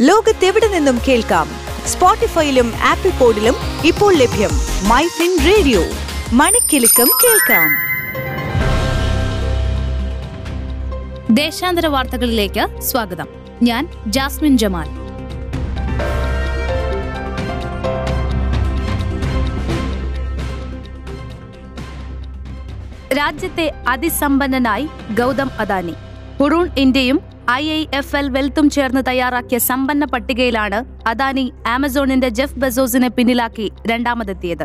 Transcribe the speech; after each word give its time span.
ലോകത്തെവിടെ 0.00 0.68
നിന്നും 0.68 0.98
കേൾക്കാം? 1.08 1.48
സ്പോട്ടിഫൈയിലും 1.86 2.72
ആപ്പിൾ 2.84 3.10
പോഡിലും 3.10 3.54
ഇപ്പോൾ 3.84 4.14
ലഭ്യം 4.14 4.50
മൈ 4.88 5.06
ഫിൻ 5.06 5.38
റേഡിയോ. 5.46 5.80
മണിക്കെലക്കം 6.32 7.08
കേൾക്കാം. 7.24 7.70
ദേശാന്തര 11.34 11.86
വാർത്തകളിലേക്ക് 11.86 12.80
സ്വാഗതം. 12.80 13.26
ഞാൻ 13.62 13.88
ജാസ്മിൻ 14.06 14.58
ജമാൽ. 14.58 14.88
രാജ്യത്തെ 23.14 23.74
അതിസമ്പന്നനായി 23.88 24.88
ഗൗതം 25.18 25.50
അദാനി. 25.58 25.94
ഹുറൂൺ 26.40 26.70
ഇന്ത്യയും 26.78 27.37
ഐ 27.50 27.70
ഐ 27.70 27.86
എഫ് 27.94 28.16
എൽ 28.16 28.28
വെൽത്തും 28.28 28.70
ചേർന്ന് 28.70 29.02
തയ്യാറാക്കിയ 29.08 29.58
സമ്പന്ന 29.58 30.04
പട്ടികയിലാണ് 30.04 31.08
അദാനി 31.08 31.52
ആമസോണിന്റെ 31.66 32.28
ജെഫ് 32.28 32.58
ബെസോസിനെ 32.58 33.08
പിന്നിലാക്കി 33.08 33.72
രണ്ടാമതെത്തിയത്. 33.86 34.64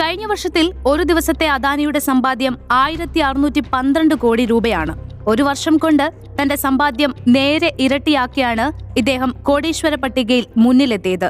കഴിഞ്ഞ 0.00 0.26
വർഷത്തിൽ 0.26 0.72
ഒരു 0.86 1.02
ദിവസത്തെ 1.02 1.46
അദാനിയുടെ 1.46 1.98
സമ്പാദ്യം 1.98 2.58
ആയിരത്തി 2.72 3.20
അറുന്നൂറ്റി 3.20 3.60
പന്ത്രണ്ട് 3.60 4.14
കോടി 4.14 4.46
രൂപയാണ്. 4.46 4.94
ഒരു 5.28 5.42
വർഷം 5.42 5.76
കൊണ്ട് 5.76 6.12
തന്റെ 6.42 6.56
സമ്പാദ്യം 6.56 7.14
നേരെ 7.28 7.76
ഇരട്ടിയാക്കിയാണ് 7.80 8.98
ഇദ്ദേഹം 8.98 9.30
കോടീശ്വര 9.42 9.94
പട്ടികയിൽ 9.94 10.46
മുന്നിലെത്തിയത്. 10.56 11.28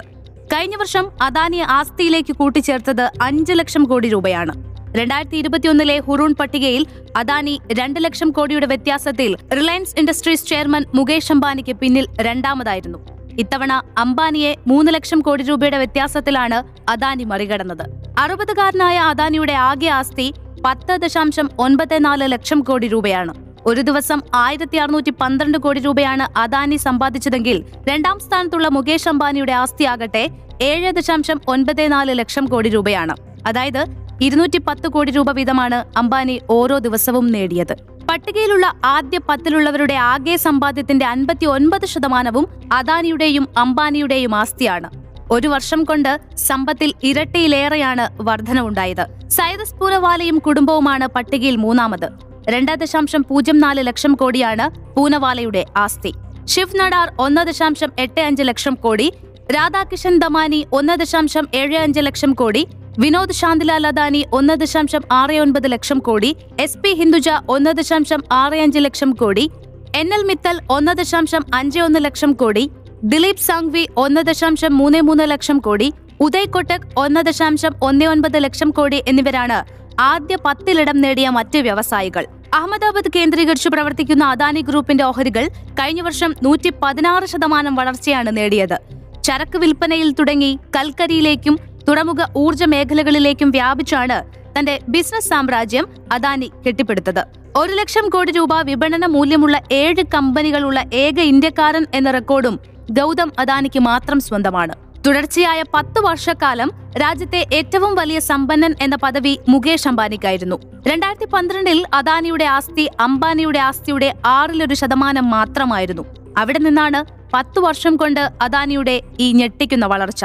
കഴിഞ്ഞ 0.52 0.76
വർഷം 0.76 1.10
അദാനി 1.22 1.56
ആസ്തിയിലേക്ക് 1.56 2.32
കൂട്ടിച്ചേർത്തത് 2.32 3.10
അഞ്ച് 3.22 3.52
ലക്ഷം 3.52 3.84
കോടി 3.84 4.08
രൂപയാണ്. 4.08 4.77
രണ്ടായിരത്തി 4.98 5.36
ഇരുപത്തിയൊന്നിലെ 5.36 5.96
ഹുറൂൺ 6.06 6.32
പട്ടികയിൽ 6.34 6.82
അദാനി 7.16 7.54
രണ്ട് 7.78 7.98
ലക്ഷം 8.04 8.30
കോടിയുടെ 8.30 8.66
വ്യത്യാസത്തിൽ 8.66 9.30
റിലയൻസ് 9.58 9.94
ഇൻഡസ്ട്രീസ് 9.98 10.46
ചെയർമാൻ 10.46 10.84
മുകേഷ് 10.94 11.32
അംബാനിക്ക് 11.32 11.72
പിന്നിൽ 11.72 12.06
രണ്ടാമതായിരുന്നു. 12.20 12.98
ഇത്തവണ 13.42 13.72
അംബാനിയെ 13.98 14.52
മൂന്ന് 14.66 14.90
ലക്ഷം 14.94 15.20
കോടി 15.20 15.42
രൂപയുടെ 15.42 15.78
വ്യത്യാസത്തിലാണ് 15.78 16.58
അദാനി 16.90 17.24
മറികടന്നത്. 17.24 17.84
അറുപതുകാരനായ 18.18 18.96
അദാനിയുടെ 19.10 19.52
ആകെ 19.68 19.90
ആസ്തി 19.98 20.26
പത്ത് 20.64 20.94
ദശാംശം 21.02 21.48
ഒൻപത് 21.58 21.96
നാല് 22.04 22.26
ലക്ഷം 22.32 22.60
കോടി 22.60 22.88
രൂപയാണ്. 22.94 23.34
ഒരു 23.66 23.80
ദിവസം 23.80 24.20
ആയിരത്തി 24.34 24.76
അറുന്നൂറ്റി 24.76 25.12
പന്ത്രണ്ട് 25.20 25.58
കോടി 25.58 25.80
രൂപയാണ് 25.80 26.38
അദാനി 26.38 26.76
സമ്പാദിച്ചതെങ്കിൽ 26.86 27.64
രണ്ടാം 27.88 28.18
സ്ഥാനത്തുള്ള 28.18 28.68
മുകേഷ് 28.68 29.08
അംബാനിയുടെ 29.08 29.52
ആസ്തിയാകട്ടെ 29.62 30.24
ഏഴ് 30.62 30.90
ദശാംശം 30.98 31.40
ഒൻപത് 31.48 31.92
നാല് 31.92 32.12
ലക്ഷം 32.18 32.44
കോടി 32.44 32.68
രൂപയാണ്. 32.68 33.16
അതായത് 33.46 33.82
ഇരുന്നൂറ്റി 34.20 34.58
പത്ത് 34.58 34.88
കോടി 34.88 35.10
രൂപ 35.10 35.30
വീതമാണ് 35.30 35.98
അംബാനി 35.98 36.40
ഓരോ 36.50 36.78
ദിവസവും 36.78 37.26
നേടിയത്. 37.26 37.76
പട്ടികയിലുള്ള 38.10 38.74
ആദ്യ 38.84 39.18
പത്തിലുള്ളവരുടെ 39.28 39.94
ആകെ 39.94 40.36
സമ്പാദ്യത്തിന്റെ 40.36 41.06
അൻപത്തി 41.06 41.46
ഒൻപത് 41.46 41.86
ശതമാനവും 41.86 42.48
അദാനിയുടെയും 42.72 43.48
അംബാനിയുടെയും 43.58 44.34
ആസ്തിയാണ്. 44.34 44.90
ഒരു 45.30 45.48
വർഷം 45.48 45.84
കൊണ്ട് 45.84 46.20
സമ്പത്തിൽ 46.36 46.92
ഇരട്ടിയിലേറെയാണ് 47.02 48.08
വർധനവുണ്ടായത്. 48.20 49.28
സൈദസ് 49.28 49.74
പൂനവാലയും 49.74 50.38
കുടുംബവുമാണ് 50.38 51.06
പട്ടികയിൽ 51.06 51.56
മൂന്നാമത്. 51.56 52.08
രണ്ട് 52.48 52.72
ദശാംശം 52.74 53.24
പൂജ്യം 53.30 53.58
നാല് 53.58 53.86
ലക്ഷം 53.86 54.14
കോടിയാണ് 54.14 54.94
പൂനവാലയുടെ 54.94 55.66
ആസ്തി. 55.76 56.14
ഷിഫ് 56.46 56.76
നടാർ 56.76 57.12
ഒന്ന് 57.18 57.46
ദശാംശം 57.46 57.90
എട്ട് 57.98 58.20
അഞ്ച് 58.20 58.42
ലക്ഷം 58.42 58.74
കോടി 58.74 59.12
രാധാകിഷൻ 59.54 60.18
ദമാനി 60.18 60.66
ഒന്ന് 60.72 60.96
ദശാംശം 60.96 61.48
ഏഴ് 61.54 61.76
അഞ്ച് 61.76 62.00
ലക്ഷം 62.00 62.32
കോടി 62.32 62.66
വിനോദ് 63.02 63.32
ശാന്തിലാൽ 63.32 63.86
അദാനി 63.86 64.24
ഒന്ന് 64.32 64.54
ദശാംശം 64.60 65.02
ആറ് 65.12 65.32
ഒൻപത് 65.32 65.72
ലക്ഷം 65.72 65.98
കോടി 65.98 66.36
എസ് 66.60 66.78
പി 66.78 66.90
ഹിന്ദുജ 66.94 67.28
ഒന്ന് 67.48 67.70
ദശാംശം 67.70 68.24
ആറ് 68.32 68.54
അഞ്ച് 68.54 68.78
ലക്ഷം 68.78 69.12
കോടി 69.12 69.50
എൻ 69.96 70.08
എൽ 70.14 70.22
മിത്തൽ 70.22 70.56
ഒന്ന് 70.70 70.92
ദശാംശം 70.92 71.44
അഞ്ച് 71.54 71.80
ഒന്ന് 71.80 72.00
ലക്ഷം 72.04 72.32
കോടി 72.32 72.70
ദിലീപ് 73.04 73.36
സാങ്വി 73.36 73.88
ഒന്ന് 73.96 74.20
ദശാംശം 74.20 74.76
മൂന്ന് 74.78 75.02
മൂന്ന് 75.02 75.24
ലക്ഷം 75.24 75.58
കോടി 75.58 75.92
ഉദയ് 76.20 76.48
കൊട്ടക് 76.48 76.88
ഒന്ന് 76.96 77.20
ദശാംശം 77.20 77.74
ഒന്ന് 77.82 78.04
ഒൻപത് 78.04 78.38
ലക്ഷം 78.44 78.70
കോടി 78.70 79.04
എന്നിവരാണ് 79.08 79.58
ആദ്യ 80.00 80.36
പത്തിലിടം 80.44 81.00
നേടിയ 81.00 81.28
മറ്റ് 81.28 81.58
വ്യവസായികൾ. 81.58 82.24
അഹമ്മദാബാദ് 82.54 83.10
കേന്ദ്രീകരിച്ചു 83.16 83.68
പ്രവർത്തിക്കുന്ന 83.68 84.24
അദാനി 84.24 84.60
ഗ്രൂപ്പിന്റെ 84.60 85.04
ഓഹരികൾ 85.04 85.48
കഴിഞ്ഞ 85.72 86.00
വർഷം 86.00 86.34
നൂറ്റി 86.42 86.72
പതിനാറ് 86.82 87.24
ശതമാനം 87.24 87.74
വളർച്ചയാണ് 87.74 88.36
നേടിയത്. 88.36 88.78
ചരക്ക് 89.24 89.58
വിൽപ്പനയിൽ 89.58 90.12
തുടങ്ങി 90.12 90.58
കൽക്കരിയിലേക്കും 90.76 91.67
തുറമുഖ 91.88 92.24
ഊർജ 92.36 92.62
മേഖലകളിലേക്കും 92.62 93.50
വ്യാപിച്ചാണ് 93.50 94.18
തന്റെ 94.58 94.78
ബിസിനസ് 94.88 95.28
സാമ്രാജ്യം 95.28 95.86
അദാനി 96.12 96.50
കെട്ടിപ്പടുത്തത്. 96.66 97.22
ഒരു 97.56 97.72
ലക്ഷം 97.72 98.08
കോടി 98.08 98.32
രൂപ 98.32 98.60
വിപണന 98.60 99.06
മൂല്യമുള്ള 99.06 99.62
ഏഴ് 99.72 100.02
കമ്പനികളുള്ള 100.14 100.84
ഏക 100.92 101.18
ഇന്ത്യക്കാരൻ 101.20 101.86
എന്ന 101.94 102.10
റെക്കോർഡും 102.10 102.58
ഗൗതം 102.90 103.32
അദാനിക്ക് 103.38 103.80
മാത്രം 103.80 104.20
സ്വന്തമാണ്. 104.20 104.74
തുടർച്ചയായ 105.06 105.64
പത്ത് 105.74 106.00
വർഷക്കാലം 106.00 106.70
രാജ്യത്തെ 107.00 107.46
ഏറ്റവും 107.52 107.94
വലിയ 107.94 108.18
സമ്പന്നൻ 108.18 108.74
എന്ന 108.80 108.96
പദവി 108.96 109.38
മുകേഷ് 109.48 109.88
അംബാനിക്കായിരുന്നു. 109.88 110.56
രണ്ടായിരത്തി 110.88 111.24
പന്ത്രണ്ടിൽ 111.24 111.84
അദാനിയുടെ 111.94 112.44
ആസ്തി 112.44 112.90
അംബാനിയുടെ 113.00 113.58
ആസ്തിയുടെ 113.58 114.14
ആറിലൊരു 114.26 114.74
ശതമാനം 114.74 115.30
മാത്രമായിരുന്നു. 115.30 116.04
അവിടെ 116.38 116.58
നിന്നാണ് 116.58 117.00
പത്തു 117.34 117.60
വർഷം 117.60 117.96
കൊണ്ട് 117.96 118.20
അദാനിയുടെ 118.42 119.02
ഈ 119.20 119.32
ഞെട്ടിക്കുന്ന 119.32 119.86
വളർച്ച. 119.86 120.24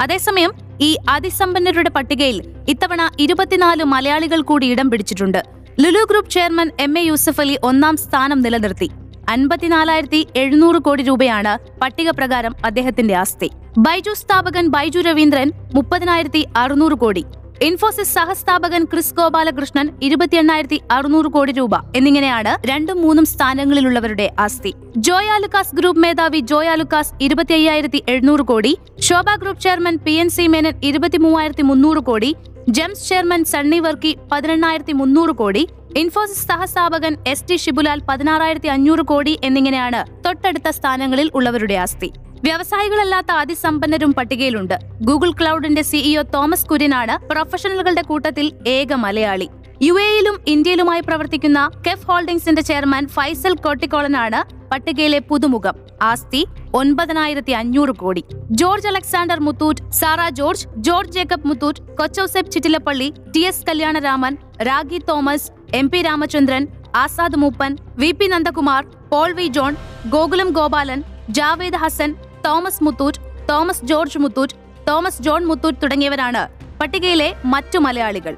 അതേസമയം 0.00 0.52
ഈ 0.86 0.90
അതിസമ്പന്നരുടെ 1.14 1.90
പട്ടികയിൽ 1.96 2.38
ഇത്തവണ 2.68 3.02
ഇരുപത്തിനാല് 3.24 3.84
മലയാളികൾ 3.92 4.40
കൂടി 4.50 4.66
ഇടം 4.66 4.90
പിടിച്ചിട്ടുണ്ട്. 4.90 5.40
Lulu 5.82 6.02
group 6.10 6.32
chairman 6.34 6.68
M 6.80 6.92
A 6.98 7.02
Yusuff 7.08 7.40
Ali 7.40 7.56
ഒന്നാം 7.62 7.96
സ്ഥാനം 8.04 8.38
നിലനിർത്തി. 8.44 8.88
അൻപത്തിനാലായിരത്തി 9.28 10.20
എഴുന്നൂറ് 10.36 10.78
കോടി 10.86 11.02
രൂപയാണ് 11.02 11.52
പട്ടിക 11.82 12.10
പ്രകാരം 12.10 12.54
അദ്ദേഹത്തിന്റെ 12.64 13.14
ആസ്തി. 13.22 13.48
ബൈജു 13.78 14.14
സ്ഥാപകൻ 14.22 14.64
ബൈജു 14.74 15.00
രവീന്ദ്രൻ 15.00 15.50
മുപ്പതിനായിരത്തി 15.74 16.42
അറുന്നൂറ് 16.56 16.96
കോടി. 17.02 17.24
ഇൻഫോസിസ് 17.66 18.12
സഹസ്ഥാപകൻ 18.16 18.82
ക്രിസ് 18.92 19.14
ഗോപാലകൃഷ്ണൻ 19.18 19.86
ഇരുപത്തി 20.06 20.36
എണ്ണായിരത്തി 20.40 20.78
അറുന്നൂറ് 20.94 21.28
കോടി 21.34 21.52
രൂപ 21.58 21.74
എന്നിങ്ങനെയാണ് 21.98 22.52
രണ്ടും 22.70 22.98
മൂന്നും 23.04 23.26
സ്ഥാനങ്ങളിലുള്ളവരുടെ 23.32 24.26
ആസ്തി. 24.44 24.72
ജോയാലുക്കാസ് 25.08 25.76
ഗ്രൂപ്പ് 25.78 26.02
മേധാവി 26.04 26.40
ജോയാലുക്കാസ് 26.52 27.12
ഇരുപത്തി 27.26 27.54
അയ്യായിരത്തി 27.58 28.00
എഴുന്നൂറ് 28.14 28.46
crore 28.50 28.72
Sobha 29.08 29.36
group 29.42 29.62
chairman 29.66 29.98
P 30.06 30.14
N 30.22 30.30
C 30.36 30.46
Menon 30.54 30.74
ഇരുപത്തി 30.90 31.20
മൂവായിരത്തി 31.26 31.66
മുന്നൂറ് 31.70 32.02
കോടി 32.08 32.30
ജെംസ് 32.78 33.06
ചെയർമാൻ 33.10 33.44
സണ്ണി 33.52 33.78
വർക്കി 33.86 34.12
പതിനെണ്ണായിരത്തി 34.32 34.96
മുന്നൂറ് 35.02 35.34
കോടി 35.42 35.62
ഇൻഫോസിസ് 36.02 36.44
സഹസ്ഥാപകൻ 36.50 37.14
എസ് 37.32 37.46
ടി 37.48 37.56
ഷിബുലാൽ 37.62 38.00
പതിനാറായിരത്തി 38.10 38.68
അഞ്ഞൂറ് 38.76 39.04
കോടി 39.12 39.34
എന്നിങ്ങനെയാണ് 39.48 40.02
തൊട്ടടുത്ത 40.26 40.68
സ്ഥാനങ്ങളിൽ 40.78 41.30
ഉള്ളവരുടെ 41.38 41.78
ആസ്തി. 41.84 42.10
വ്യവസായികളല്ലാത്ത 42.44 43.32
അതിസമ്പന്നരും 43.32 44.12
പട്ടികയിലുണ്ട്. 44.14 44.76
ഗൂഗിൾ 45.00 45.30
ക്ലൗഡിന്റെ 45.30 45.82
സിഇഒ 45.82 46.22
തോമസ് 46.34 46.66
കുര്യനാണ് 46.66 47.28
പ്രൊഫഷണലുകളുടെ 47.28 48.02
കൂട്ടത്തിൽ 48.02 48.52
ഏക 48.66 48.92
മലയാളി. 48.94 49.48
യു 49.82 49.94
എയിലും 50.00 50.36
ഇന്ത്യയിലുമായി 50.46 51.00
പ്രവർത്തിക്കുന്ന 51.00 51.70
കെഫ് 51.86 52.06
ഹോൾഡിംഗ്സിന്റെ 52.08 52.62
ചെയർമാൻ 52.62 53.06
ഫൈസൽ 53.06 53.54
കോട്ടിക്കോളനാണ് 53.54 54.40
പട്ടികയിലെ 54.70 55.18
പുതുമുഖം. 55.30 55.74
ആസ്തി 56.02 56.46
ഒൻപതിനായിരത്തി 56.74 57.52
അഞ്ഞൂറ് 57.52 57.94
crore. 57.96 58.24
George 58.50 58.88
Alexander 58.88 59.40
Muthoot 59.40 59.92
Sara 59.92 60.28
George 60.28 60.66
George 60.76 61.12
Jacob 61.12 61.48
Muthoot 61.48 61.82
Kochouseph 61.98 62.50
Chittilappilly 62.50 63.12
T 63.36 63.40
S 63.40 63.66
Kalyanaraman 63.68 64.36
ragi 64.68 65.00
Thomas 65.08 65.50
M 65.74 65.88
P 65.88 66.02
Ramachandran 66.02 66.66
Azad 66.96 67.36
Moopen 67.36 67.76
V 67.96 68.12
P 68.12 68.26
Nandakumar 68.26 68.82
Paul 69.12 69.32
V 69.32 69.46
John 69.46 69.76
Gokulam 70.08 70.48
Gopalan 70.50 71.02
Javed 71.28 71.74
Hasan 71.74 72.10
Thomas 72.44 72.84
Muthoot 72.84 73.18
Thomas 73.48 73.84
George 73.84 74.18
Muthoot 74.18 74.52
Thomas 74.88 75.22
John 75.22 75.44
Muthoot 75.44 75.78
തുടങ്ങിയവരാണ് 75.82 76.48
പട്ടികയിലെ 76.78 77.36
മറ്റു 77.44 77.78
മലയാളികൾ. 77.78 78.36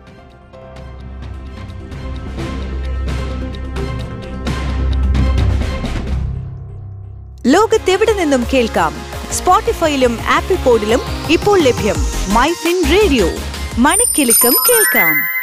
ലോകത്തെവിടെ 7.47 8.13
നിന്നും 8.13 8.45
കേൾക്കാം? 8.55 8.95
സ്പോട്ടിഫൈയിലും 9.33 10.19
apple 10.31 10.57
പോഡിലും 10.57 11.01
ഇപ്പോൾ 11.31 11.61
ലഭ്യം 11.61 11.97
my 12.35 12.53
fin 12.53 12.85
radio. 12.93 13.27
മണിക്കെലക്കം 13.79 14.55
കേൾക്കാം. 14.69 15.34